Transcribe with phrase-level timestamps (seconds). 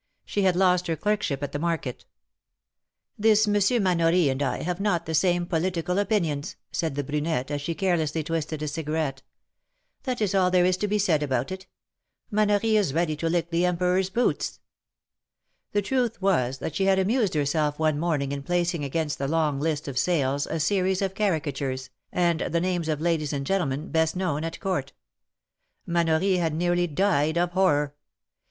[0.25, 2.05] She had lost her clerkship at the market.
[3.19, 3.67] THE MAEKETS OF PARIS.
[3.67, 7.51] 259 ^^This Monsieur Manory and I have not the same political opinions/^ said the brunette,
[7.51, 9.21] as she carelessly twisted a cigarette.
[10.01, 11.67] That is all there is to be said about it.
[12.33, 14.59] Manory is ready to lick the emperor's boots."
[15.71, 19.59] The truth was that she had amused herself one morning in placing against the long
[19.59, 24.15] list of sales a series of caricatures, and the names of ladies and gentlemen best
[24.15, 24.93] known at court.
[25.87, 27.93] Manory had nearly died of horror.